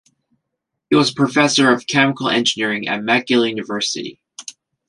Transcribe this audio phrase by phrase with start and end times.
[0.89, 4.19] He was a professor of Chemical Engineering at McGill University.